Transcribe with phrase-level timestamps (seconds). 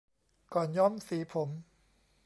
[0.53, 1.49] ก่อนย้อมสีผม